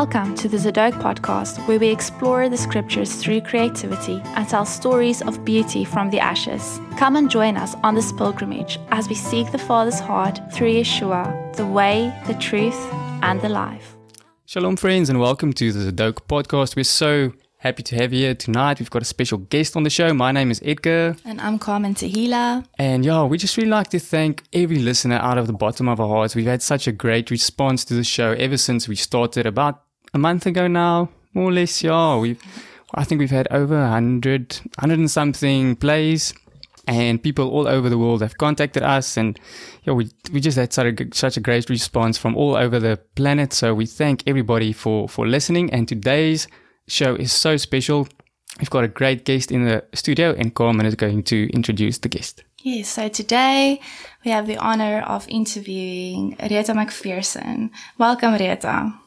[0.00, 5.20] Welcome to the Zadok podcast, where we explore the scriptures through creativity and tell stories
[5.20, 6.80] of beauty from the ashes.
[6.96, 11.54] Come and join us on this pilgrimage as we seek the Father's heart through Yeshua,
[11.54, 12.80] the way, the truth,
[13.20, 13.94] and the life.
[14.46, 16.76] Shalom, friends, and welcome to the Zadok podcast.
[16.76, 18.80] We're so happy to have you here tonight.
[18.80, 20.14] We've got a special guest on the show.
[20.14, 21.14] My name is Edgar.
[21.26, 22.64] And I'm Carmen Tahila.
[22.78, 26.00] And yeah, we just really like to thank every listener out of the bottom of
[26.00, 26.34] our hearts.
[26.34, 29.82] We've had such a great response to the show ever since we started about
[30.14, 31.82] a month ago now, more or less.
[31.82, 32.42] Yeah, we've,
[32.94, 36.34] I think we've had over 100, 100 and something plays.
[36.86, 39.38] And people all over the world have contacted us, and
[39.84, 42.98] yeah, we we just had such a such a great response from all over the
[43.14, 43.52] planet.
[43.52, 45.72] So we thank everybody for for listening.
[45.72, 46.48] And today's
[46.88, 48.08] show is so special.
[48.58, 52.08] We've got a great guest in the studio, and Carmen is going to introduce the
[52.08, 52.42] guest.
[52.58, 53.80] Yes, so today
[54.24, 57.70] we have the honor of interviewing Retah McPherson.
[57.98, 58.98] Welcome, Retah.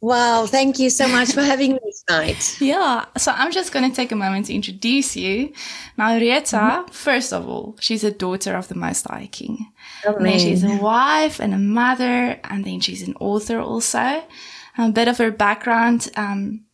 [0.00, 2.56] Wow, thank you so much for having me tonight.
[2.60, 5.52] Yeah, so I'm just going to take a moment to introduce you.
[5.96, 6.92] Now, Retah, mm-hmm.
[6.92, 9.72] first of all, she's a daughter of the Most High King.
[10.04, 14.22] And then she's a wife and a mother, and then she's an author also.
[14.78, 16.10] A bit of her background.
[16.16, 16.64] Um,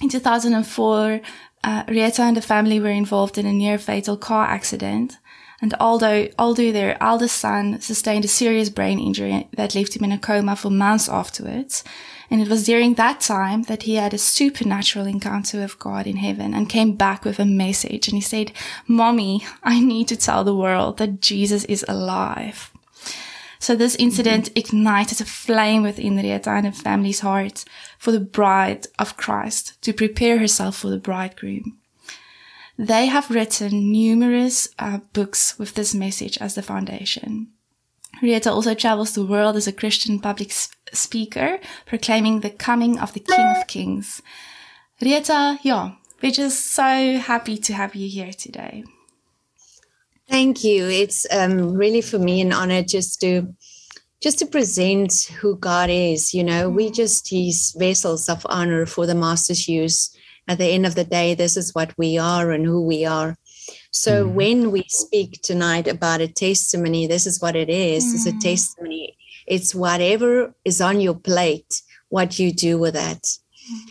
[0.00, 1.20] in 2004,
[1.62, 5.18] uh, Retah and the family were involved in a near fatal car accident.
[5.62, 10.10] And Aldo, Aldo their eldest son sustained a serious brain injury that left him in
[10.10, 11.84] a coma for months afterwards,
[12.28, 16.16] and it was during that time that he had a supernatural encounter with God in
[16.16, 18.08] heaven and came back with a message.
[18.08, 18.52] And he said,
[18.88, 22.72] Mommy, I need to tell the world that Jesus is alive.
[23.60, 24.58] So this incident mm-hmm.
[24.58, 27.64] ignited a flame within Retah and her family's heart
[27.98, 31.78] for the bride of Christ to prepare herself for the bridegroom.
[32.82, 37.52] They have written numerous uh, books with this message as the foundation.
[38.20, 40.50] Retah also travels the world as a Christian public
[40.92, 44.20] speaker, proclaiming the coming of the King of Kings.
[45.00, 48.82] Retah, yeah, we're just so happy to have you here today.
[50.28, 50.88] Thank you.
[50.88, 53.54] It's um, really for me an honor just to
[54.20, 56.34] just to present who God is.
[56.34, 56.94] You know, we mm-hmm.
[56.94, 60.16] just He's vessels of honor for the Master's use.
[60.48, 63.36] At the end of the day, this is what we are and who we are.
[63.90, 64.32] So mm.
[64.32, 68.04] when we speak tonight about a testimony, this is what it is.
[68.04, 68.14] Mm.
[68.14, 68.38] It's a mm-hmm.
[68.38, 69.16] testimony.
[69.46, 73.26] It's whatever is on your plate, what you do with that.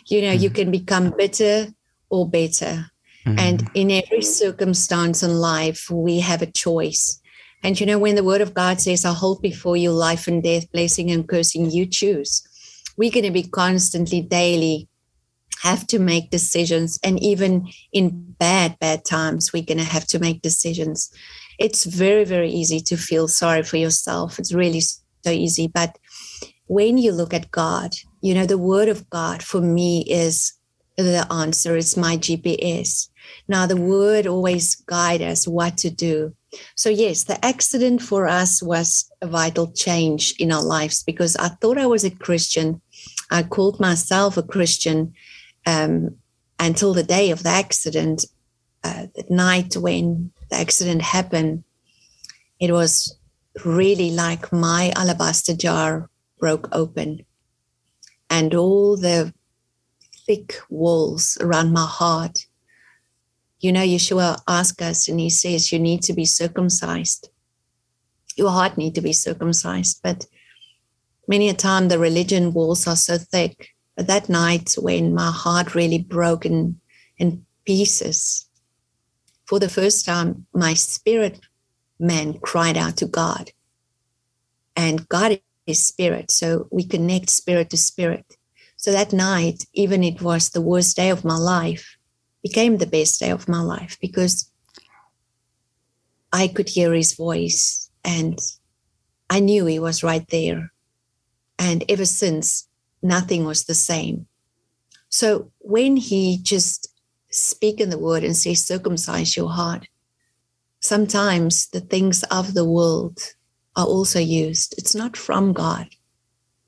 [0.07, 0.39] You know, mm.
[0.39, 1.67] you can become bitter
[2.09, 2.91] or better.
[3.25, 3.39] Mm-hmm.
[3.39, 7.21] And in every circumstance in life, we have a choice.
[7.63, 10.41] And you know, when the word of God says, I hold before you life and
[10.41, 12.41] death, blessing and cursing, you choose.
[12.97, 14.89] We're going to be constantly, daily,
[15.61, 16.99] have to make decisions.
[17.03, 21.11] And even in bad, bad times, we're going to have to make decisions.
[21.59, 24.39] It's very, very easy to feel sorry for yourself.
[24.39, 25.67] It's really so easy.
[25.67, 25.97] But
[26.67, 27.91] when you look at God,
[28.21, 30.53] you know, the word of God for me is
[30.97, 31.75] the answer.
[31.75, 33.09] It's my GPS.
[33.47, 36.35] Now, the word always guide us what to do.
[36.75, 41.49] So, yes, the accident for us was a vital change in our lives because I
[41.49, 42.81] thought I was a Christian.
[43.29, 45.13] I called myself a Christian
[45.65, 46.17] um,
[46.59, 48.25] until the day of the accident.
[48.83, 51.63] Uh, the night when the accident happened,
[52.59, 53.15] it was
[53.63, 57.23] really like my alabaster jar broke open
[58.27, 59.31] and all the
[60.25, 62.47] thick walls around my heart
[63.61, 67.29] you know, Yeshua asks us and he says, you need to be circumcised.
[68.35, 69.99] Your heart need to be circumcised.
[70.03, 70.25] But
[71.27, 73.69] many a time the religion walls are so thick.
[74.01, 76.79] That night when my heart really broke in,
[77.17, 78.47] in pieces,
[79.45, 81.39] for the first time, my spirit
[81.99, 83.51] man cried out to God.
[84.75, 86.31] And God is spirit.
[86.31, 88.37] So we connect spirit to spirit.
[88.77, 91.97] So that night, even it was the worst day of my life,
[92.41, 94.51] became the best day of my life because
[96.33, 98.39] I could hear his voice and
[99.29, 100.71] I knew he was right there.
[101.59, 102.67] And ever since,
[103.01, 104.27] nothing was the same.
[105.09, 106.87] So when he just
[107.29, 109.87] speak in the word and say, circumcise your heart,
[110.79, 113.19] sometimes the things of the world
[113.75, 114.75] are also used.
[114.77, 115.87] It's not from God,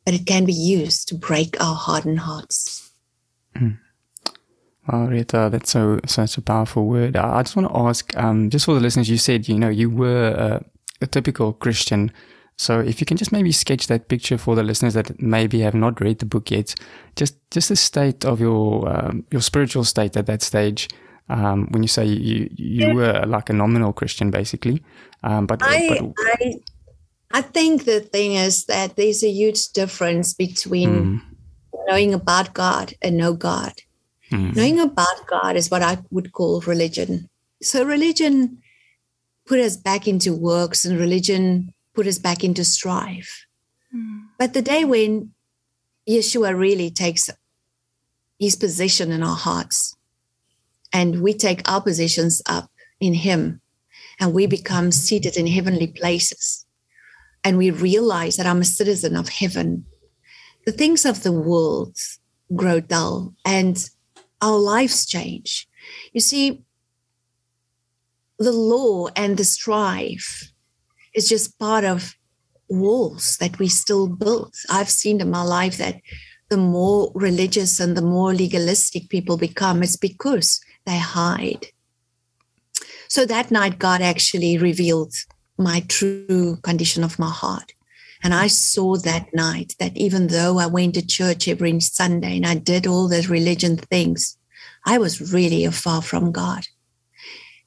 [0.06, 2.92] but it can be used to break our hardened hearts.
[3.56, 3.78] Mm.
[4.88, 7.16] Wow, Retah, that's so such a powerful word.
[7.16, 9.90] I just want to ask, um, just for the listeners, you said you know you
[9.90, 10.66] were a,
[11.02, 12.12] a, typical Christian.
[12.58, 15.74] So if you can just maybe sketch that picture for the listeners that maybe have
[15.74, 16.76] not read the book yet,
[17.16, 20.88] just just the state of your um, your spiritual state at that stage.
[21.30, 24.84] Um, when you say you you were like a nominal Christian, basically,
[25.24, 26.56] um, but, I, but I
[27.32, 30.90] I think the thing is that there's a huge difference between.
[30.90, 31.34] Mm
[31.88, 33.74] knowing about God and know God.
[34.32, 34.56] Mm.
[34.56, 37.30] Knowing about God is what I would call religion.
[37.62, 38.62] So religion
[39.46, 43.46] put us back into works and religion put us back into strife.
[43.96, 44.28] Mm.
[44.38, 45.34] But the day when
[46.08, 47.30] Yeshua really takes
[48.40, 49.96] his position in our hearts
[50.92, 52.70] and we take our positions up
[53.00, 53.62] in him
[54.20, 56.66] and we become seated in heavenly places
[57.44, 59.86] and we realize that I'm a citizen of heaven,
[60.66, 61.98] the things of the world
[62.56, 63.90] grow dull and
[64.42, 65.68] our lives change.
[66.14, 66.64] You see,
[68.40, 70.53] the law and the strife
[71.14, 72.16] is just part of
[72.70, 74.54] walls that we still build.
[74.70, 76.02] I've seen in my life that
[76.50, 81.68] the more religious and the more legalistic people become, it's because they hide.
[83.08, 85.14] So that night, God actually revealed
[85.58, 87.74] my true condition of my heart.
[88.24, 92.46] And I saw that night that even though I went to church every Sunday and
[92.46, 94.38] I did all those religion things,
[94.86, 96.68] I was really far from God.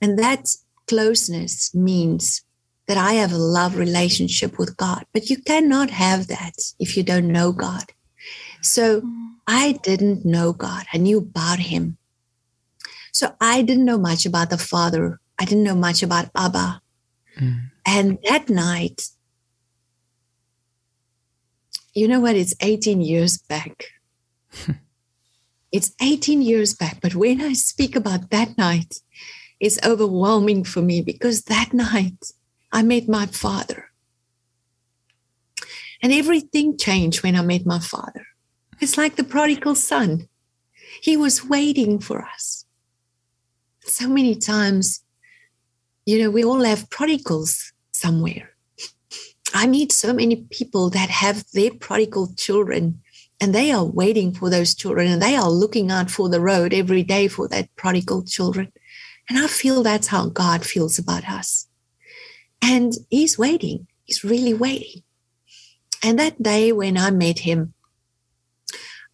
[0.01, 0.49] And that
[0.89, 2.43] closeness means
[2.87, 5.05] that I have a love relationship with God.
[5.13, 7.93] But you cannot have that if you don't know God.
[8.63, 9.03] So
[9.47, 10.87] I didn't know God.
[10.93, 11.99] I knew about him.
[13.13, 15.21] So I didn't know much about the Father.
[15.39, 16.81] I didn't know much about Abba.
[17.41, 17.71] Mm.
[17.87, 19.09] And that night,
[21.95, 22.37] you know what?
[22.37, 23.85] It's 18 years back.
[25.73, 27.01] it's 18 years back.
[27.01, 29.01] But when I speak about that night,
[29.61, 32.33] it's overwhelming for me because that night
[32.73, 33.91] I met my father.
[36.03, 38.27] And everything changed when I met my father.
[38.81, 40.29] It's like the prodigal son.
[41.01, 42.67] He was waiting for us.
[43.81, 45.03] So many times,
[46.05, 48.51] you know, we all have prodigals somewhere.
[49.55, 53.01] I meet so many people that have their prodigal children
[53.41, 56.73] and they are waiting for those children and they are looking out for the road
[56.73, 58.73] every day for that prodigal children.
[59.29, 61.66] And I feel that's how God feels about us.
[62.63, 65.03] And He's waiting, He's really waiting.
[66.03, 67.75] And that day when I met Him,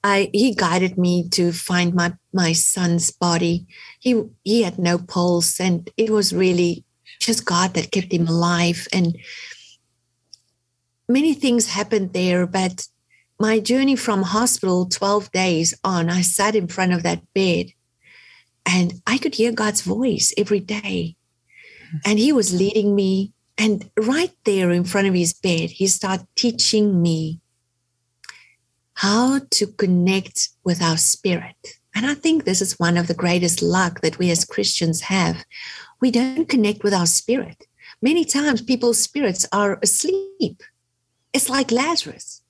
[0.05, 3.67] I, he guided me to find my, my son's body.
[4.01, 6.85] He, he had no pulse, and it was really
[7.21, 8.89] just God that kept him alive.
[8.93, 9.17] And
[11.09, 12.47] many things happened there.
[12.47, 12.87] But
[13.39, 17.73] my journey from hospital, 12 days on, I sat in front of that bed
[18.67, 21.17] and I could hear God's voice every day.
[22.05, 23.33] And He was leading me.
[23.59, 27.41] And right there in front of His bed, He started teaching me
[28.95, 31.79] how to connect with our spirit.
[31.95, 35.45] And I think this is one of the greatest luck that we as Christians have
[36.03, 37.69] we don't connect with our spirit.
[38.03, 40.63] Many times people's spirits are asleep.
[41.33, 42.43] It's like Lazarus.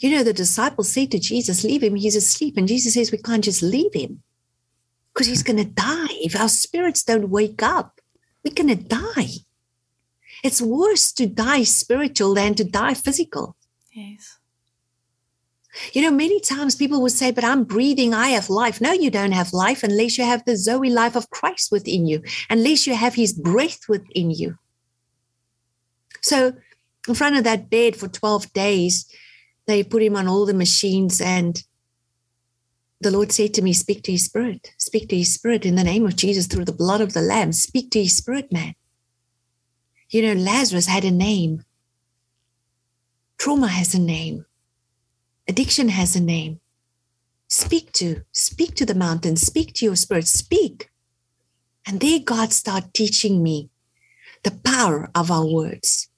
[0.00, 2.56] You know, the disciples say to Jesus, Leave him, he's asleep.
[2.56, 4.22] And Jesus says, We can't just leave him
[5.14, 6.08] because he's going to die.
[6.20, 7.95] If our spirits don't wake up,
[8.46, 9.28] we're going to die.
[10.44, 13.56] It's worse to die spiritual than to die physical.
[13.92, 14.38] Yes.
[15.92, 18.80] You know, many times people will say, but I'm breathing, I have life.
[18.80, 22.22] No, you don't have life unless you have the Zoe life of Christ within you,
[22.48, 24.56] unless you have his breath within you.
[26.22, 26.52] So,
[27.08, 29.06] in front of that bed for 12 days,
[29.66, 31.20] they put him on all the machines.
[31.20, 31.62] And
[33.00, 35.84] the Lord said to me, Speak to his spirit, speak to his spirit in the
[35.84, 37.52] name of Jesus through the blood of the Lamb.
[37.52, 38.74] Speak to his spirit, man.
[40.08, 41.64] You know, Lazarus had a name,
[43.38, 44.46] trauma has a name.
[45.48, 46.60] Addiction has a name.
[47.48, 50.90] Speak to, speak to the mountain, speak to your spirit, speak.
[51.86, 53.70] And there God start teaching me
[54.42, 56.08] the power of our words,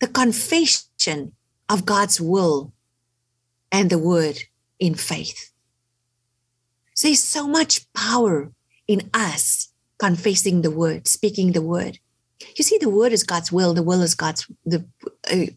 [0.00, 1.32] the confession
[1.68, 2.72] of God's will
[3.72, 4.38] and the word
[4.78, 5.53] in faith.
[7.00, 8.52] There's so much power
[8.86, 11.98] in us confessing the word, speaking the word.
[12.56, 13.74] You see, the word is God's will.
[13.74, 14.46] The will is God's.
[14.64, 14.84] The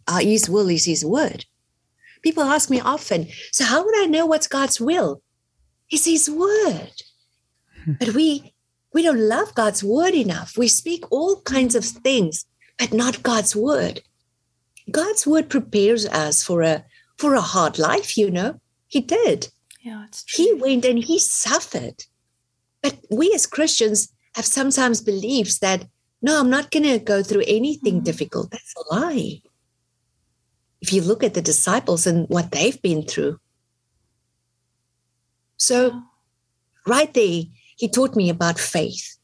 [0.07, 1.45] uh, His will is His word.
[2.21, 5.21] People ask me often, so how would I know what's God's will?
[5.89, 6.91] It's his word.
[7.85, 7.93] Hmm.
[7.99, 8.53] but we
[8.93, 10.57] we don't love God's word enough.
[10.57, 12.45] We speak all kinds of things,
[12.77, 14.01] but not God's word.
[14.89, 16.83] God's word prepares us for a
[17.17, 18.59] for a hard life, you know.
[18.87, 19.49] He did.
[19.87, 20.43] Yeah, it's true.
[20.43, 22.03] He went and he suffered.
[22.81, 25.85] But we as Christians have sometimes beliefs that
[26.21, 28.03] no, I'm not going to go through anything mm-hmm.
[28.03, 28.51] difficult.
[28.51, 29.41] That's a lie
[30.81, 33.39] if you look at the disciples and what they've been through.
[35.55, 36.03] So,
[36.85, 37.43] right there,
[37.77, 39.17] he taught me about faith.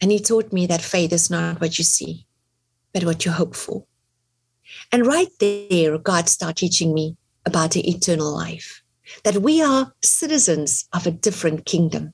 [0.00, 2.26] And he taught me that faith is not what you see,
[2.92, 3.84] but what you hope for.
[4.90, 7.16] And right there, God started teaching me
[7.46, 8.82] about the eternal life.
[9.24, 12.12] That we are citizens of a different kingdom.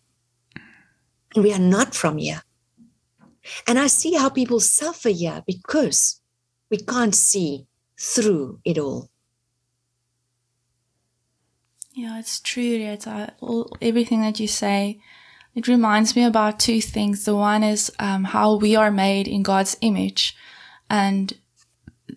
[1.35, 2.43] And we are not from here.
[3.67, 6.21] And I see how people suffer here because
[6.71, 7.67] we can't see
[7.99, 9.11] through it all.
[11.93, 13.31] Yeah, it's true, Retah.
[13.41, 14.99] All, everything that you say,
[15.55, 17.25] it reminds me about two things.
[17.25, 20.37] The one is um, how we are made in God's image.
[20.91, 21.33] And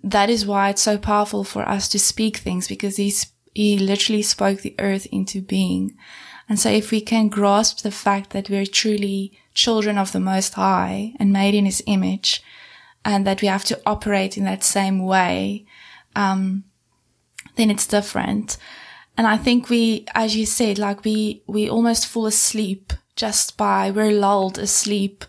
[0.04, 4.22] that is why it's so powerful for us to speak things because he's, he literally
[4.22, 5.98] spoke the earth into being.
[6.48, 10.54] And so if we can grasp the fact that we're truly children of the Most
[10.54, 12.44] High and made in His image,
[13.04, 15.66] and that we have to operate in that same way,
[16.16, 16.66] um,
[17.56, 18.58] then it's different.
[19.18, 23.90] And I think we, as you said, like we, we almost fall asleep just by,
[23.90, 25.26] we're lulled asleep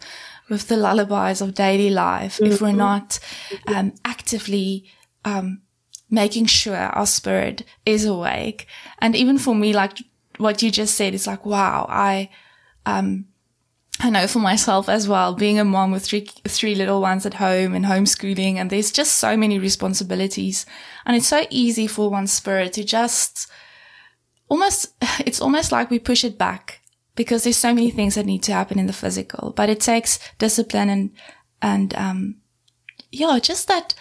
[0.50, 2.52] with the lullabies of daily life mm-hmm.
[2.52, 2.76] if we're mm-hmm.
[2.76, 3.20] not
[3.68, 4.84] um, actively
[5.24, 5.62] um,
[6.10, 8.66] making sure our spirit is awake.
[8.98, 9.98] And even for me, like
[10.38, 12.30] what you just said, is like, wow, I,
[12.86, 13.26] um,
[14.00, 17.34] I know for myself as well, being a mom with three, three little ones at
[17.34, 20.66] home and homeschooling, and there's just so many responsibilities.
[21.04, 23.50] And it's so easy for one spirit to just
[24.48, 24.94] almost,
[25.26, 26.80] it's almost like we push it back
[27.16, 30.20] because there's so many things that need to happen in the physical, but it takes
[30.38, 31.10] discipline and,
[31.60, 32.36] and, um,
[33.10, 33.94] yeah, just that,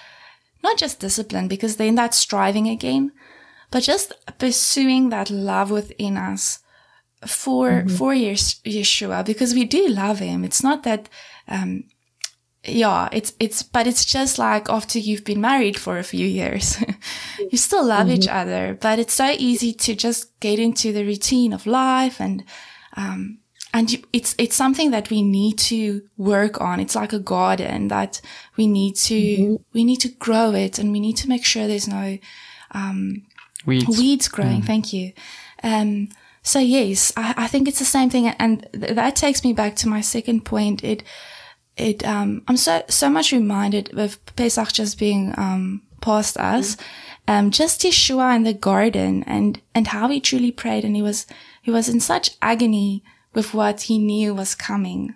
[0.68, 3.12] not just discipline because then that's striving again,
[3.72, 6.60] but just pursuing that love within us
[7.26, 7.96] for mm-hmm.
[7.96, 10.44] for Yeshua because we do love him.
[10.44, 11.10] It's not that
[11.48, 11.72] um
[12.64, 16.78] yeah, it's it's but it's just like after you've been married for a few years.
[17.52, 18.18] you still love mm-hmm.
[18.18, 22.44] each other, but it's so easy to just get into the routine of life and
[22.96, 23.40] um
[23.78, 26.80] and it's it's something that we need to work on.
[26.80, 28.22] It's like a garden that
[28.58, 29.56] we need to mm-hmm.
[29.74, 32.18] we need to grow it and we need to make sure there's no
[32.72, 33.24] um
[33.68, 34.62] weeds, weeds growing.
[34.62, 34.66] Mm.
[34.66, 35.14] Thank you.
[35.62, 36.10] Um
[36.48, 38.30] so yes, I, I think it's the same thing.
[38.30, 40.82] And th- that takes me back to my second point.
[40.82, 41.04] It,
[41.76, 46.78] it, um, I'm so, so much reminded of Pesach just being, um, past us.
[46.78, 46.84] Mm-hmm.
[47.28, 50.86] Um, just Yeshua in the garden and, and how he truly prayed.
[50.86, 51.26] And he was,
[51.62, 53.04] he was in such agony
[53.38, 55.14] with what he knew was coming.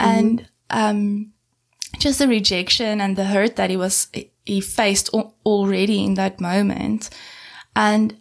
[0.00, 0.18] Mm-hmm.
[0.18, 1.32] And, um,
[1.98, 4.08] just the rejection and the hurt that he was,
[4.44, 5.08] he faced
[5.46, 7.10] already in that moment.
[7.76, 8.16] And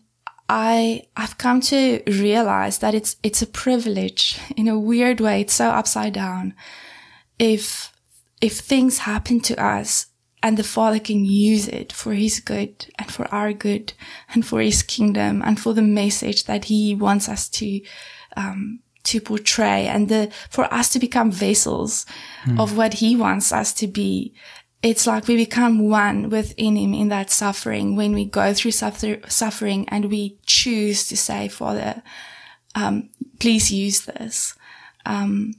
[0.47, 5.41] I, I've come to realize that it's, it's a privilege in a weird way.
[5.41, 6.53] It's so upside down.
[7.39, 7.91] If,
[8.39, 10.07] if things happen to us
[10.43, 13.93] and the Father can use it for His good and for our good
[14.33, 17.81] and for His kingdom and for the message that He wants us to,
[18.37, 22.05] um, to portray and the, for us to become vessels
[22.45, 22.59] mm.
[22.59, 24.33] of what He wants us to be
[24.83, 29.27] it's like we become one within him in that suffering when we go through suffer-
[29.27, 32.03] suffering and we choose to say, Father,
[32.75, 33.09] um,
[33.39, 34.55] please use this.
[35.05, 35.55] Um,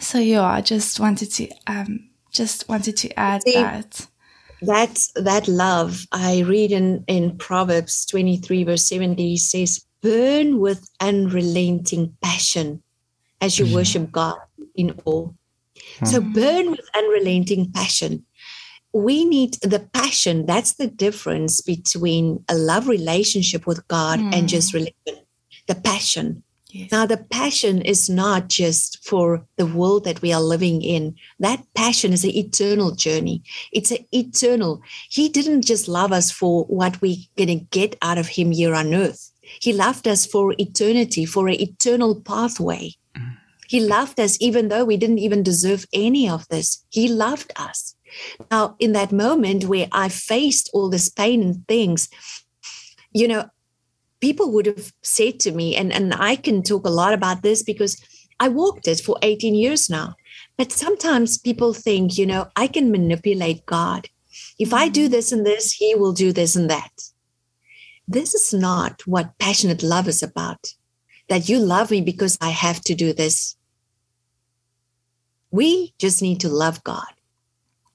[0.00, 4.06] so yeah, I just wanted to, um, just wanted to add See, that.
[4.62, 12.14] That, that love I read in, in Proverbs 23 verse 70 says, burn with unrelenting
[12.22, 12.82] passion
[13.40, 13.74] as you mm.
[13.74, 14.38] worship God
[14.76, 15.34] in all
[16.04, 16.32] so hmm.
[16.32, 18.24] burn with unrelenting passion.
[18.92, 20.46] We need the passion.
[20.46, 24.34] That's the difference between a love relationship with God mm.
[24.34, 24.78] and just hmm.
[24.78, 25.26] religion.
[25.66, 26.42] The passion.
[26.70, 26.90] Yes.
[26.90, 31.14] Now, the passion is not just for the world that we are living in.
[31.38, 33.44] That passion is an eternal journey.
[33.72, 34.82] It's an eternal.
[35.08, 38.74] He didn't just love us for what we're going to get out of Him here
[38.74, 39.30] on earth.
[39.60, 42.92] He loved us for eternity, for an eternal pathway.
[43.68, 46.84] He loved us even though we didn't even deserve any of this.
[46.90, 47.96] He loved us.
[48.50, 52.08] Now, in that moment where I faced all this pain and things,
[53.12, 53.48] you know,
[54.20, 57.62] people would have said to me, and, and I can talk a lot about this
[57.62, 58.00] because
[58.40, 60.14] I walked it for 18 years now.
[60.56, 64.08] But sometimes people think, you know, I can manipulate God.
[64.58, 65.12] If I do mm-hmm.
[65.12, 66.92] this and this, he will do this and that.
[68.06, 70.74] This is not what passionate love is about
[71.28, 73.56] that you love me because I have to do this.
[75.50, 77.06] We just need to love God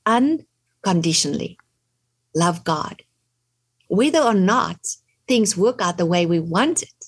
[0.05, 1.57] unconditionally.
[2.35, 3.03] Love God.
[3.87, 4.77] Whether or not
[5.27, 7.05] things work out the way we want it,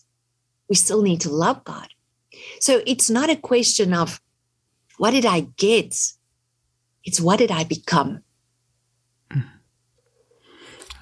[0.70, 1.88] we still need to love God.
[2.60, 4.22] So it's not a question of
[4.98, 5.96] what did I get?
[7.04, 8.22] It's what did I become?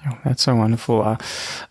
[0.06, 1.02] Oh, that's so wonderful.
[1.02, 1.16] Uh,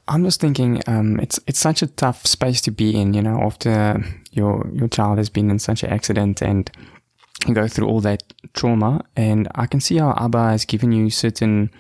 [0.07, 3.41] I'm just thinking, um, it's it's such a tough space to be in, you know,
[3.41, 6.69] after your your child has been in such an accident, and
[7.53, 8.21] go through all that
[8.53, 9.03] trauma.
[9.15, 11.71] And I can see how Abba has given you certain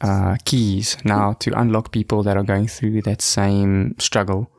[0.00, 4.50] uh, keys now to unlock people that are going through that same struggle.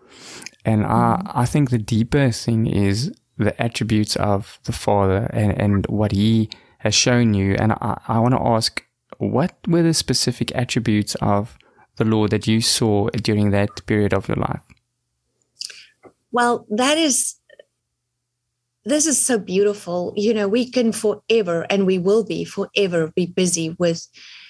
[0.65, 5.85] And I, I think the deeper thing is the attributes of the Father and, and
[5.87, 6.49] what He
[6.79, 7.55] has shown you.
[7.55, 8.83] And I, I want to ask,
[9.29, 11.57] what were the specific attributes of
[11.97, 14.63] the Lord that you saw during that period of your life?
[16.31, 17.35] Well, that is
[18.83, 20.13] this is so beautiful.
[20.15, 24.07] You know, we can forever and we will be forever be busy with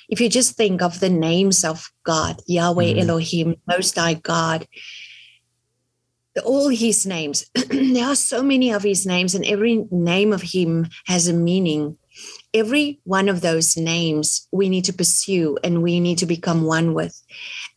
[0.08, 3.01] if you just think of the names of God, Yahweh, mm.
[3.01, 4.68] Elohim, Most High God,
[6.44, 7.46] all his names.
[7.70, 11.98] there are so many of his names, and every name of him has a meaning.
[12.53, 16.93] Every one of those names we need to pursue and we need to become one
[16.93, 17.22] with,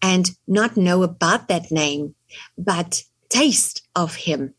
[0.02, 2.14] and not know about that name,
[2.58, 4.54] but taste of him,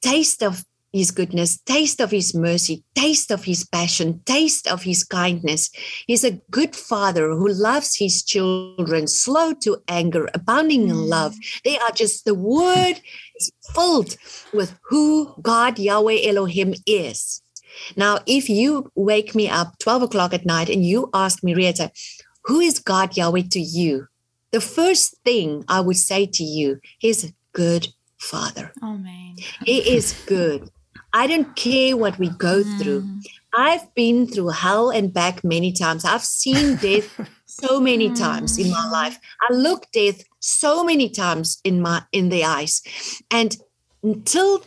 [0.00, 5.04] taste of his goodness, taste of his mercy, taste of his passion, taste of his
[5.04, 5.70] kindness.
[6.06, 11.08] He's a good father who loves his children, slow to anger, abounding in mm.
[11.08, 11.34] love.
[11.64, 13.00] They are just the word
[13.36, 14.16] is filled
[14.52, 17.41] with who God Yahweh Elohim is.
[17.96, 21.90] Now, if you wake me up 12 o'clock at night and you ask me, Retah,
[22.44, 24.08] who is God Yahweh to you?
[24.50, 27.88] The first thing I would say to you is good
[28.18, 28.72] father.
[28.82, 29.36] Amen.
[29.64, 30.70] He is good.
[31.12, 32.78] I don't care what we go mm.
[32.80, 33.08] through.
[33.54, 36.04] I've been through hell and back many times.
[36.04, 39.18] I've seen death so many times in my life.
[39.48, 42.82] I looked death so many times in my in the eyes.
[43.30, 43.56] And
[44.02, 44.64] until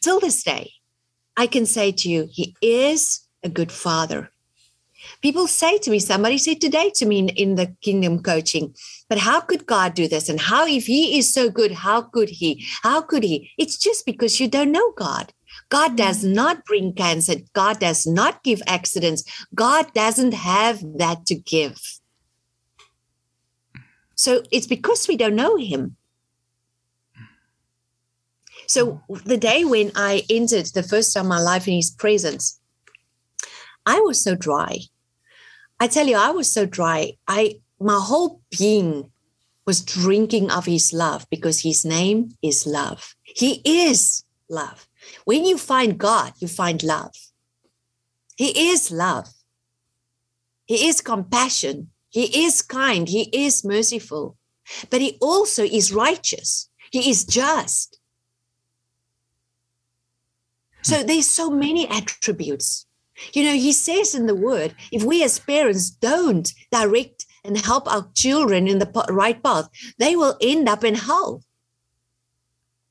[0.00, 0.72] till this day,
[1.38, 4.30] I can say to you, he is a good father.
[5.22, 8.74] People say to me, somebody said today to me in, in the kingdom coaching,
[9.08, 10.28] but how could God do this?
[10.28, 12.66] And how, if He is so good, how could He?
[12.82, 13.52] How could He?
[13.56, 15.32] It's just because you don't know God.
[15.68, 16.34] God does mm.
[16.34, 17.34] not bring cancer.
[17.52, 19.22] God does not give accidents.
[19.54, 21.80] God doesn't have that to give.
[24.16, 25.97] So it's because we don't know Him.
[28.68, 32.60] So the day when I entered the first time my life in His presence,
[33.86, 34.80] I was so dry.
[35.80, 37.14] I tell you, I was so dry.
[37.26, 39.10] I my whole being
[39.68, 43.14] was drinking of his love because his name is love.
[43.22, 44.88] He is love.
[45.26, 47.14] When you find God, you find love.
[48.36, 49.28] He is love.
[50.64, 51.90] He is compassion.
[52.08, 53.08] He is kind.
[53.08, 54.38] He is merciful.
[54.90, 56.70] But he also is righteous.
[56.90, 57.97] He is just.
[60.88, 62.86] So there's so many attributes.
[63.34, 67.92] You know, he says in the word, if we as parents don't direct and help
[67.92, 71.42] our children in the right path, they will end up in hell.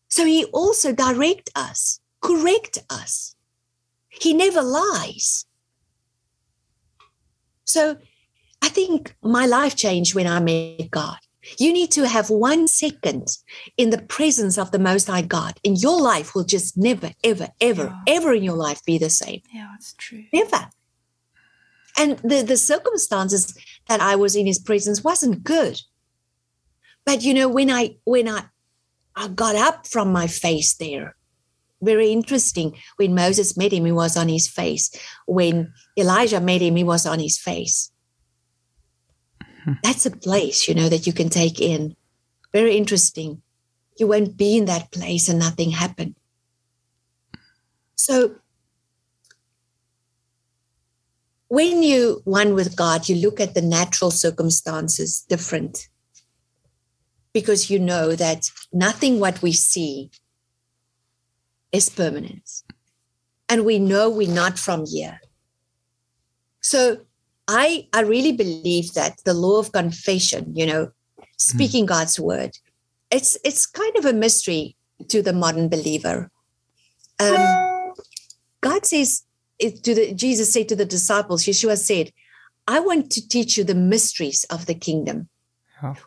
[0.10, 3.36] So he also direct us, correct us.
[4.10, 5.46] He never lies.
[7.66, 7.98] So
[8.62, 11.18] I think my life changed when I met God.
[11.58, 13.38] You need to have one second
[13.78, 17.50] in the presence of the Most High God, and your life will just never, ever,
[17.62, 18.16] ever, yeah.
[18.16, 19.42] ever in your life be the same.
[19.54, 20.26] Yeah, that's true.
[20.34, 20.70] Never.
[21.98, 23.58] And the, the circumstances
[23.88, 25.82] that I was in his presence wasn't good.
[27.06, 28.44] But you know, when I when I
[29.16, 31.16] I got up from my face there,
[31.82, 32.76] very interesting.
[32.98, 34.92] When Moses met him, he was on his face.
[35.26, 37.92] When Elijah met him, he was on his face.
[39.68, 39.74] Hmm.
[39.84, 41.96] That's a place, you know, that you can take in.
[42.54, 43.42] Very interesting.
[43.98, 46.16] You won't be in that place and nothing happened.
[47.96, 48.36] So
[51.50, 55.90] when you one with God, you look at the natural circumstances different
[57.34, 60.10] because you know that nothing what we see
[61.72, 62.64] is permanent.
[63.50, 65.20] And we know we're not from here.
[66.62, 67.07] So
[67.48, 70.92] I I really believe that the law of confession, you know,
[71.38, 71.90] speaking mm.
[71.90, 72.58] God's word,
[73.12, 74.76] it's it's kind of a mystery
[75.08, 76.30] to the modern believer.
[77.20, 77.94] Um,
[78.62, 79.24] God says
[79.60, 82.12] to the Jesus said to the disciples, Yeshua said,
[82.68, 85.30] I want to teach you the mysteries of the kingdom.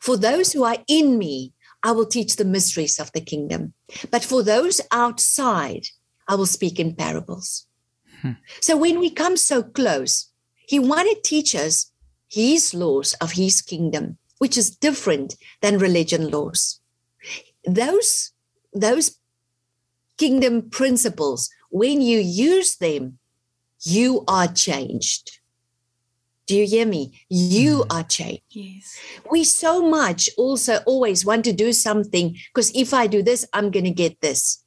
[0.01, 3.73] For those who are in me, I will teach the mysteries of the kingdom.
[4.11, 5.87] But for those outside,
[6.29, 7.67] I will speak in parables.
[8.21, 8.33] Hmm.
[8.61, 10.30] So when we come so close,
[10.71, 11.91] he wanted to teach us
[12.29, 16.81] his laws of his kingdom, which is different than religion laws.
[17.67, 18.31] Those,
[18.73, 19.19] those
[20.17, 23.19] kingdom principles, when you use them,
[23.83, 25.41] you are changed.
[26.47, 27.21] Do you hear me?
[27.29, 27.87] You mm.
[27.91, 28.45] are changed.
[28.51, 28.97] Yes.
[29.29, 33.73] We so much also always want to do something because if I do this, I'm
[33.73, 34.63] going to get this.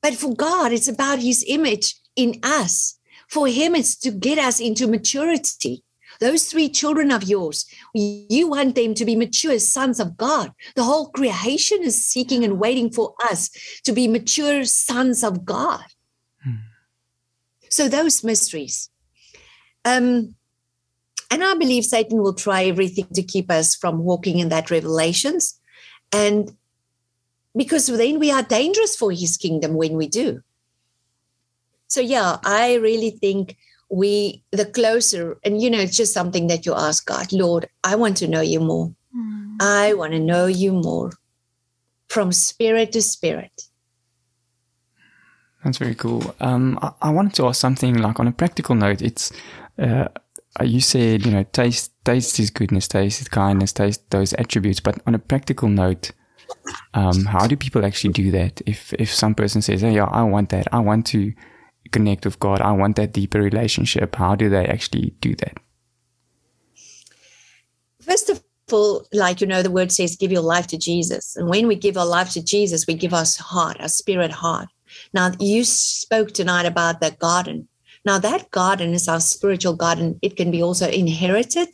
[0.00, 2.98] But for God, it's about his image in us.
[3.34, 5.82] For him, it's to get us into maturity.
[6.20, 10.52] Those three children of yours, you want them to be mature sons of God.
[10.76, 13.50] The whole creation is seeking and waiting for us
[13.82, 15.82] to be mature sons of God.
[16.44, 16.62] Hmm.
[17.70, 18.88] So, those mysteries.
[19.84, 20.36] Um,
[21.28, 25.58] and I believe Satan will try everything to keep us from walking in that revelations.
[26.12, 26.52] And
[27.56, 30.43] because then we are dangerous for his kingdom when we do.
[31.94, 33.56] So, yeah, I really think
[33.88, 37.94] we, the closer, and you know, it's just something that you ask God, Lord, I
[37.94, 38.92] want to know you more.
[39.16, 39.58] Mm.
[39.60, 41.12] I want to know you more
[42.08, 43.68] from spirit to spirit.
[45.62, 46.34] That's very cool.
[46.40, 49.00] Um, I, I, wanted to ask something like on a practical note.
[49.00, 49.30] It's
[49.78, 50.08] uh,
[50.64, 54.80] you said you know taste taste his goodness, taste his kindness, taste those attributes.
[54.80, 56.10] But on a practical note,
[56.92, 58.60] um, how do people actually do that?
[58.66, 60.66] If if some person says, "Hey, yeah, I want that.
[60.72, 61.32] I want to
[61.96, 62.60] connect with God.
[62.70, 65.56] I want that deeper relationship." How do they actually do that?
[68.00, 68.36] First of
[68.72, 71.76] all, like you know, the word says, "Give your life to Jesus." And when we
[71.76, 74.68] give our life to Jesus, we give our heart, our spirit heart.
[75.12, 77.68] Now, you spoke tonight about the garden.
[78.04, 80.18] Now, that garden is our spiritual garden.
[80.20, 81.70] It can be also inherited,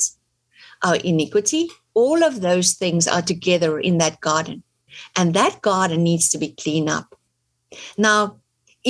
[0.82, 1.68] our iniquity.
[1.94, 4.62] All of those things are together in that garden.
[5.16, 7.08] And that garden needs to be cleaned up.
[7.96, 8.39] Now,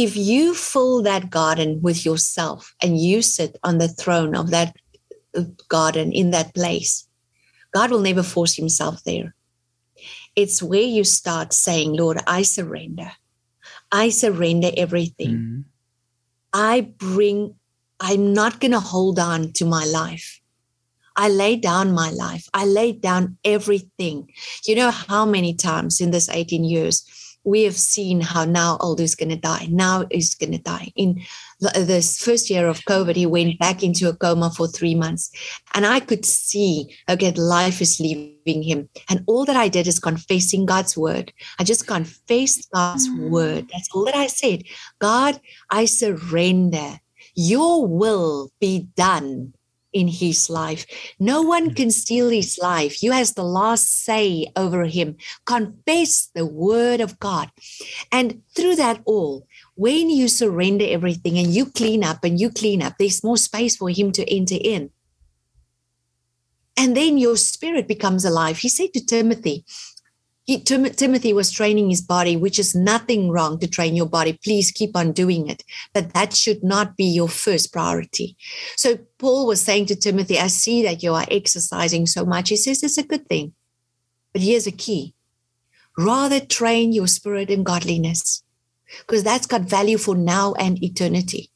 [0.02, 4.74] if you fill that garden with yourself and you sit on the throne of that
[5.36, 7.06] uh, garden in that place,
[7.74, 9.34] God will never force himself there.
[10.34, 13.12] It's where you start saying, Lord, I surrender.
[13.92, 15.34] I surrender everything.
[15.36, 15.60] Mm-hmm.
[16.54, 17.56] I bring,
[18.00, 20.40] I'm not going to hold on to my life.
[21.14, 22.48] I lay down my life.
[22.54, 24.32] I lay down everything.
[24.64, 27.04] You know how many times in this 18 years
[27.44, 29.66] we have seen how now Aldo is going to die.
[29.70, 30.92] Now he's going to die.
[30.94, 31.22] In
[31.60, 35.30] this first year of COVID, he went back into a coma for three months.
[35.74, 38.88] And I could see, okay, life is leaving him.
[39.08, 41.32] And all that I did is confessing God's word.
[41.58, 43.30] I just confessed God's mm.
[43.30, 43.70] word.
[43.72, 44.64] That's all that I said.
[44.98, 47.00] God, I surrender.
[47.34, 49.54] Your will be done
[49.92, 50.86] in his life.
[51.18, 51.76] No one mm.
[51.76, 53.02] can steal his life.
[53.02, 55.16] You has the last say over him.
[55.46, 57.50] Confess the word of God.
[58.12, 62.82] And through that all, when you surrender everything and you clean up and you clean
[62.82, 64.90] up, there's more space for him to enter in.
[66.76, 68.58] And then your spirit becomes alive.
[68.58, 69.66] He said to Timothy,
[70.44, 74.38] he, Tim, Timothy was training his body, which is nothing wrong to train your body.
[74.42, 75.62] Please keep on doing it.
[75.94, 78.36] But that should not be your first priority.
[78.76, 82.48] So Paul was saying to Timothy, I see that you are exercising so much.
[82.48, 83.52] He says it's a good thing.
[84.32, 85.14] But here's a key
[85.98, 88.42] rather train your spirit in godliness
[89.00, 91.50] because that's got value for now and eternity.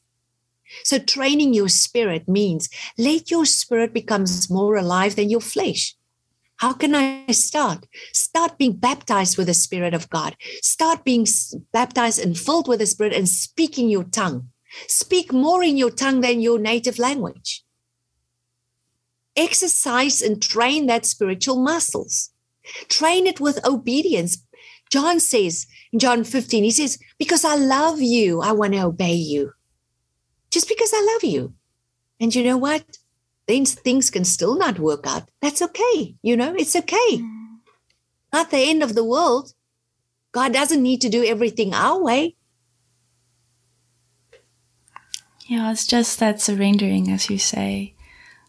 [0.83, 2.69] So training your spirit means
[2.99, 5.95] let your spirit becomes more alive than your flesh.
[6.65, 7.87] How can I start?
[8.15, 10.35] Start being baptized with the Spirit of God.
[10.63, 11.27] Start being
[11.75, 14.49] baptized and filled with the Spirit and speaking your tongue.
[14.89, 17.63] Speak more in your tongue than your native language.
[19.37, 22.31] Exercise and train that spiritual muscles.
[22.89, 24.39] Train it with obedience.
[24.91, 29.13] John says in John 15, he says, Because I love you, I want to obey
[29.13, 29.53] you.
[30.51, 31.53] Just because I love you.
[32.19, 32.85] And you know what?
[33.47, 35.29] Then things can still not work out.
[35.43, 36.17] That's okay.
[36.23, 37.19] You know, it's okay.
[37.19, 37.59] Mm.
[38.33, 39.53] Not the end of the world.
[40.33, 42.37] God doesn't need to do everything our way.
[45.47, 47.95] Yeah, it's just that surrendering, as you say.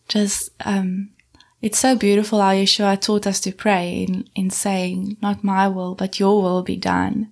[0.08, 1.12] Just, um,
[1.62, 5.94] it's so beautiful how Yeshua taught us to pray in, in saying, not my will,
[5.94, 7.32] but your will be done.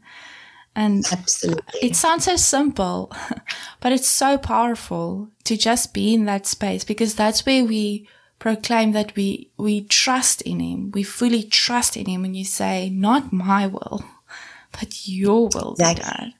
[0.75, 1.79] And Absolutely.
[1.81, 3.11] it sounds so simple,
[3.79, 8.07] but it's so powerful to just be in that space because that's where we
[8.39, 10.91] proclaim that we, we trust in him.
[10.91, 14.03] We fully trust in him when you say, not my will,
[14.71, 16.03] but your will exactly.
[16.03, 16.33] be done.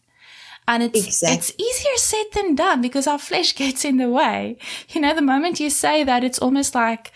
[0.67, 1.37] And it's, exactly.
[1.37, 4.57] it's easier said than done because our flesh gets in the way.
[4.89, 7.11] You know, the moment you say that, it's almost like,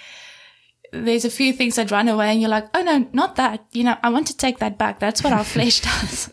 [0.91, 3.65] there's a few things that run away and you're like, oh no, not that.
[3.71, 4.99] You know, I want to take that back.
[4.99, 6.30] That's what our flesh does.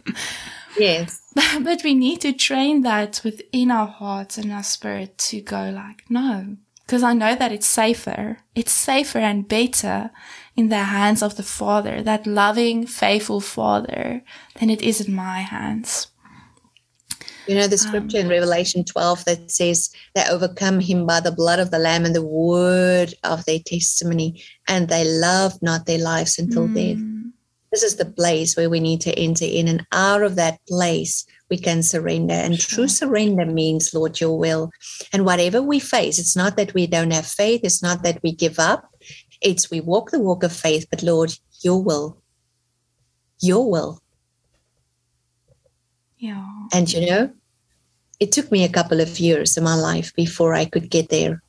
[0.79, 1.21] Yes.
[1.61, 6.05] But we need to train that within our hearts and our spirit to go like,
[6.09, 6.57] no,
[6.87, 8.39] because I know that it's safer.
[8.55, 10.11] It's safer and better
[10.55, 14.23] in the hands of the Father, that loving, faithful Father,
[14.61, 16.09] than it is in my hands.
[17.47, 21.33] You know, the scripture um, in Revelation 12 that says they overcome him by the
[21.33, 25.99] blood of the Lamb and the word of their testimony, and they love not their
[25.99, 26.75] lives until mm.
[26.75, 27.14] death
[27.75, 29.67] This is the place where we need to enter in.
[29.67, 32.33] And out of that place, we can surrender.
[32.33, 32.77] And sure.
[32.77, 34.71] true surrender means, Lord, your will.
[35.13, 38.31] And whatever we face, it's not that we don't have faith, it's not that we
[38.31, 38.89] give up.
[39.43, 42.23] It's we walk the walk of faith, but Lord, your will.
[43.41, 43.99] Your will.
[46.17, 46.47] Yeah.
[46.73, 47.33] And you know,
[48.21, 51.43] it took me a couple of years in my life before I could get there.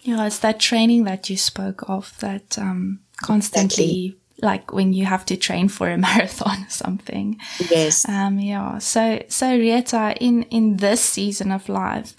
[0.00, 4.16] Yeah, it's that training that you spoke of that um, constantly, exactly.
[4.42, 7.40] like when you have to train for a marathon or something.
[7.70, 8.08] Yes.
[8.08, 8.78] Um, yeah.
[8.78, 12.14] So, so Retah, in in this season of life,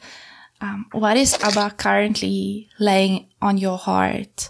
[0.62, 4.50] um, what is Abba currently laying on your heart?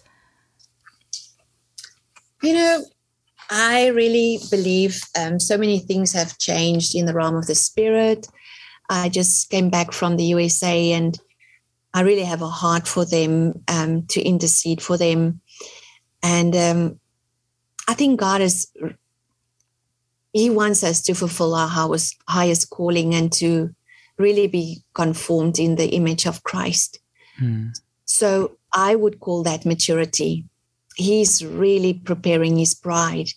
[2.43, 2.85] You know,
[3.49, 8.27] I really believe um, so many things have changed in the realm of the spirit.
[8.89, 11.17] I just came back from the USA and
[11.93, 15.41] I really have a heart for them um, to intercede for them.
[16.23, 16.99] And um,
[17.87, 18.67] I think God is,
[20.33, 23.73] He wants us to fulfill our highest, highest calling and to
[24.17, 26.99] really be conformed in the image of Christ.
[27.39, 27.71] Mm.
[28.05, 30.45] So I would call that maturity.
[30.95, 33.29] He's really preparing his bride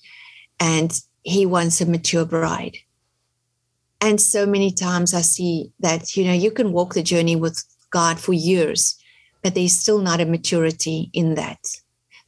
[0.60, 0.92] and
[1.22, 2.76] he wants a mature bride.
[4.00, 7.64] And so many times I see that, you know, you can walk the journey with
[7.90, 8.96] God for years,
[9.42, 11.60] but there's still not a maturity in that.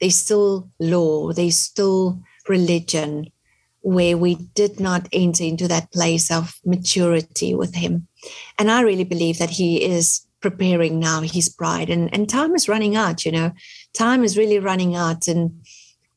[0.00, 3.30] There's still law, there's still religion
[3.80, 8.08] where we did not enter into that place of maturity with Him.
[8.58, 12.68] And I really believe that He is preparing now His bride, and, and time is
[12.68, 13.52] running out, you know,
[13.94, 15.28] time is really running out.
[15.28, 15.62] And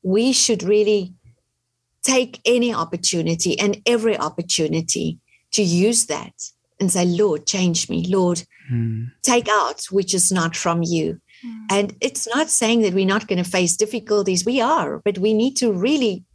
[0.01, 1.13] we should really
[2.01, 5.19] take any opportunity and every opportunity
[5.51, 6.33] to use that
[6.79, 8.05] and say, Lord, change me.
[8.07, 9.11] Lord, mm.
[9.21, 11.19] take out which is not from you.
[11.45, 11.65] Mm.
[11.69, 14.45] And it's not saying that we're not going to face difficulties.
[14.45, 16.25] We are, but we need to really,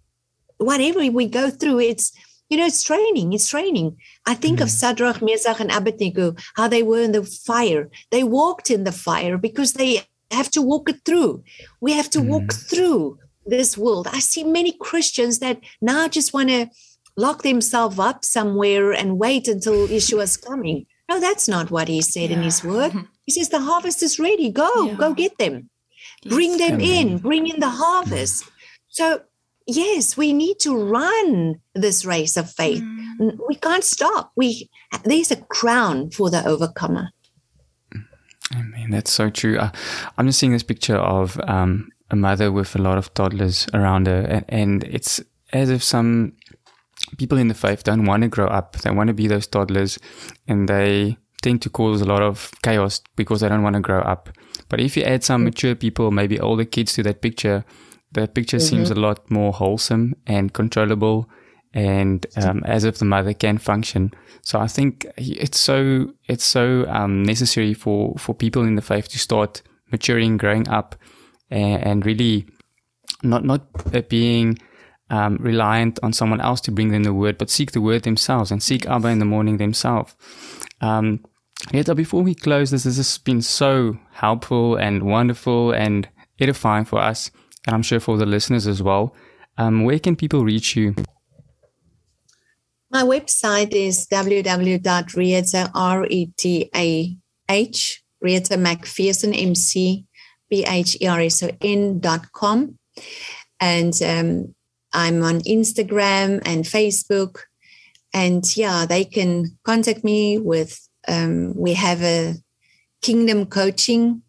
[0.58, 2.12] whatever we go through, it's,
[2.48, 3.32] you know, it's training.
[3.32, 3.96] It's training.
[4.26, 4.62] I think mm.
[4.62, 7.90] of Shadrach, Meshach, and Abednego, how they were in the fire.
[8.10, 11.42] They walked in the fire because they have to walk it through.
[11.80, 12.70] We have to walk mm.
[12.70, 14.08] through this world.
[14.10, 16.68] I see many Christians that now just want to
[17.16, 20.86] lock themselves up somewhere and wait until Yeshua's coming.
[21.08, 22.36] No, that's not what he said yeah.
[22.36, 22.92] in his word.
[23.24, 24.50] He says, The harvest is ready.
[24.50, 24.94] Go, yeah.
[24.94, 25.70] go get them.
[26.26, 28.44] Bring them in, bring in the harvest.
[28.88, 29.22] So,
[29.66, 32.82] yes, we need to run this race of faith.
[32.82, 33.38] Mm.
[33.48, 34.32] We can't stop.
[34.36, 34.70] We
[35.04, 37.10] there's a crown for the overcomer.
[38.50, 39.58] I mean, that's so true.
[39.58, 39.70] Uh,
[40.16, 44.06] I'm just seeing this picture of um, a mother with a lot of toddlers around
[44.06, 45.20] her, and, and it's
[45.52, 46.32] as if some
[47.18, 48.76] people in the faith don't want to grow up.
[48.76, 49.98] They want to be those toddlers
[50.46, 54.00] and they tend to cause a lot of chaos because they don't want to grow
[54.00, 54.30] up.
[54.68, 55.46] But if you add some mm-hmm.
[55.46, 57.64] mature people, maybe older kids to that picture,
[58.12, 58.76] the picture mm-hmm.
[58.76, 61.28] seems a lot more wholesome and controllable
[61.74, 64.12] and um, as if the mother can function.
[64.42, 69.08] So I think it's so it's so um, necessary for for people in the faith
[69.08, 70.94] to start maturing, growing up,
[71.50, 72.46] and, and really
[73.22, 73.62] not not
[74.08, 74.58] being
[75.10, 78.50] um, reliant on someone else to bring them the word, but seek the word themselves
[78.50, 80.14] and seek Abba in the morning themselves.
[80.80, 81.20] Um,
[81.72, 86.06] Yet, before we close, this has been so helpful and wonderful and
[86.38, 87.30] edifying for us,
[87.66, 89.14] and I'm sure for the listeners as well.
[89.56, 90.94] Um, where can people reach you?
[92.90, 97.14] My website is www.retah, R-E-T-A-H,
[98.22, 99.32] Retah McPherson,
[102.00, 102.78] dot com.
[103.60, 104.54] And um,
[104.94, 107.40] I'm on Instagram and Facebook.
[108.12, 112.36] And yeah, they can contact me with, um, we have a
[113.02, 114.22] kingdom coaching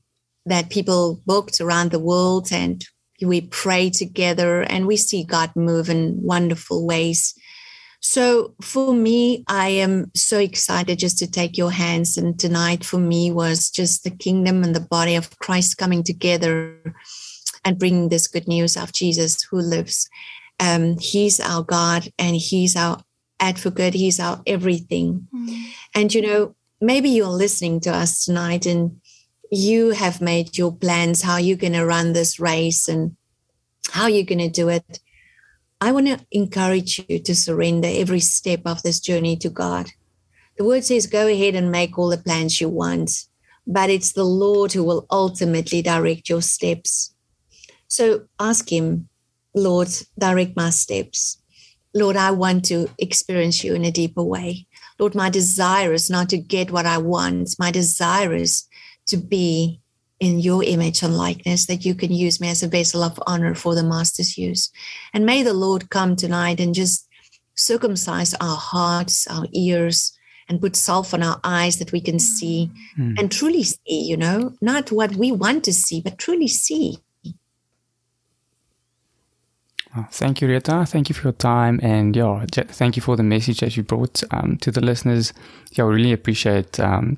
[0.45, 2.83] that people booked around the world and
[3.21, 7.33] we pray together and we see God move in wonderful ways.
[8.01, 12.17] So for me, I am so excited just to take your hands.
[12.17, 16.77] And tonight for me was just the kingdom and the body of Christ coming together
[17.63, 20.07] and bringing this good news of Jesus who lives.
[20.59, 23.01] Um, he's our God and He's our
[23.39, 23.93] advocate.
[23.93, 25.27] He's our everything.
[25.33, 25.63] Mm.
[25.93, 29.01] And, you know, maybe you're listening to us tonight and
[29.51, 33.15] you have made your plans how you're going to run this race and
[33.91, 34.99] how you're going to do it.
[35.81, 39.89] I want to encourage you to surrender every step of this journey to God.
[40.57, 43.11] The word says, go ahead and make all the plans you want,
[43.67, 47.13] but it's the Lord who will ultimately direct your steps.
[47.87, 49.09] So ask Him,
[49.55, 49.89] Lord,
[50.19, 51.41] direct my steps.
[51.93, 54.67] Lord, I want to experience you in a deeper way.
[54.99, 57.55] Lord, my desire is not to get what I want.
[57.57, 58.67] My desire is
[59.07, 59.79] to be
[60.19, 63.55] in your image and likeness, that you can use me as a vessel of honor
[63.55, 64.71] for the Master's use.
[65.13, 67.07] And may the Lord come tonight and just
[67.55, 72.69] circumcise our hearts, our ears, and put self on our eyes that we can see
[72.97, 73.19] mm.
[73.19, 76.97] and truly see, you know, not what we want to see, but truly see.
[80.11, 80.87] Thank you, Retah.
[80.89, 81.79] Thank you for your time.
[81.81, 85.33] And yeah, thank you for the message that you brought um, to the listeners.
[85.71, 87.17] Yeah, we really appreciate um,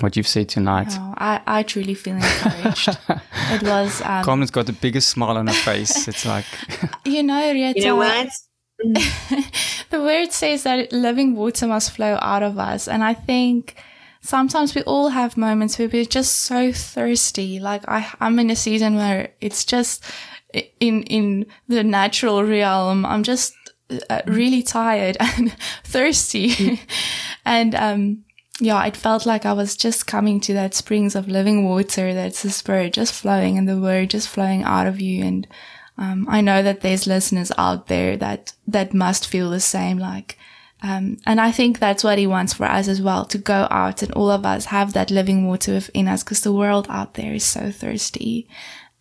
[0.00, 0.88] what you've said tonight.
[0.92, 2.98] Oh, I, I truly feel encouraged.
[3.08, 4.00] it was.
[4.02, 6.08] Um, Carmen's got the biggest smile on her face.
[6.08, 6.46] It's like.
[7.04, 7.76] you know, Retah.
[7.76, 8.28] You know what?
[9.90, 12.88] the word says that living water must flow out of us.
[12.88, 13.76] And I think
[14.20, 17.60] sometimes we all have moments where we're just so thirsty.
[17.60, 20.04] Like I, I'm in a season where it's just
[20.80, 23.04] in, in the natural realm.
[23.04, 23.54] I'm just
[24.10, 26.80] uh, really tired and thirsty.
[27.44, 28.24] and, um,
[28.60, 32.14] yeah, it felt like I was just coming to that springs of living water.
[32.14, 35.24] That's the spirit just flowing and the word just flowing out of you.
[35.24, 35.46] And,
[35.98, 40.38] um, I know that there's listeners out there that, that must feel the same, like,
[40.82, 44.02] um, and I think that's what he wants for us as well, to go out
[44.02, 47.32] and all of us have that living water within us because the world out there
[47.32, 48.46] is so thirsty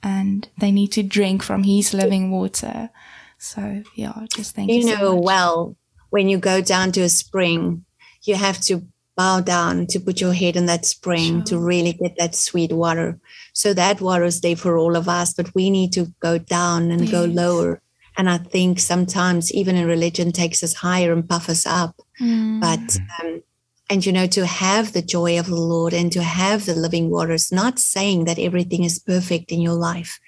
[0.04, 2.90] and they need to drink from his living water.
[3.38, 4.80] So yeah, just thank you.
[4.80, 5.78] You know, well,
[6.10, 7.86] when you go down to a spring,
[8.24, 8.86] you have to
[9.16, 11.44] bow down to put your head in that spring sure.
[11.44, 13.20] to really get that sweet water.
[13.54, 16.92] So that water is there for all of us, but we need to go down
[16.92, 17.12] and yes.
[17.12, 17.82] go lower.
[18.18, 21.96] And I think sometimes even in religion takes us higher and puff us up.
[22.22, 22.62] Mm.
[22.62, 23.42] But um,
[23.90, 27.10] and you know to have the joy of the lord and to have the living
[27.10, 30.20] waters not saying that everything is perfect in your life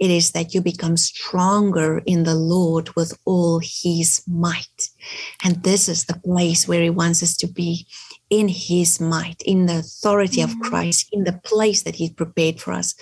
[0.00, 4.88] it is that you become stronger in the lord with all his might
[5.44, 7.86] and this is the place where he wants us to be
[8.32, 10.58] in his might, in the authority mm-hmm.
[10.58, 12.94] of Christ, in the place that he's prepared for us.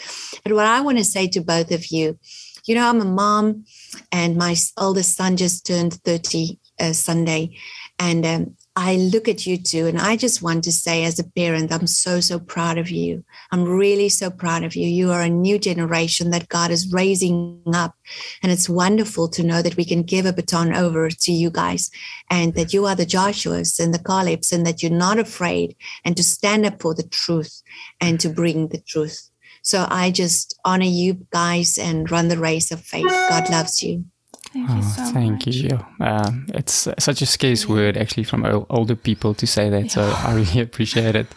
[0.44, 2.18] And what I want to say to both of you,
[2.66, 3.64] you know, I'm a mom
[4.10, 7.56] and my oldest son just turned 30 uh, Sunday.
[8.00, 11.28] And um, I look at you two and I just want to say, as a
[11.28, 13.24] parent, I'm so, so proud of you.
[13.50, 14.86] I'm really so proud of you.
[14.86, 17.94] You are a new generation that God is raising up.
[18.42, 21.90] And it's wonderful to know that we can give a baton over to you guys
[22.30, 26.16] and that you are the Joshuas and the Calebs and that you're not afraid and
[26.16, 27.62] to stand up for the truth
[28.00, 29.30] and to bring the truth.
[29.62, 33.04] So I just honor you guys and run the race of faith.
[33.04, 34.04] God loves you.
[34.52, 35.56] Thank you oh, so thank much.
[35.56, 35.78] you.
[36.00, 39.84] Um, it's such a scarce word, actually, from older people to say that.
[39.84, 39.88] Yeah.
[39.88, 41.28] So I really appreciate it.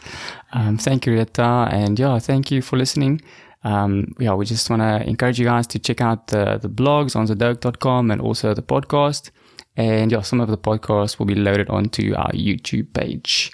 [0.51, 1.71] Um, thank you, Retah.
[1.71, 3.21] And yeah, thank you for listening.
[3.63, 7.15] Um, yeah, we just want to encourage you guys to check out the, the blogs
[7.15, 9.29] on zadok.com and also the podcast.
[9.77, 13.51] And yeah, some of the podcasts will be loaded onto our YouTube page.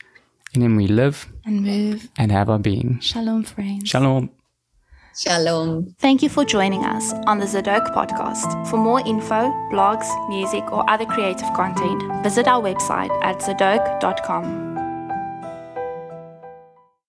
[0.54, 3.00] And Him we live and move and have our being.
[3.02, 3.88] Shalom, friends.
[3.90, 4.32] Shalom.
[5.16, 5.96] Shalom.
[6.00, 8.68] Thank you for joining us on the Zadok podcast.
[8.70, 14.69] For more info, blogs, music, or other creative content, visit our website at zadok.com.